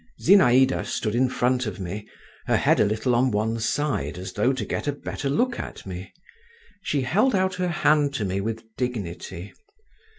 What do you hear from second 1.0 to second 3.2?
in front of me, her head a little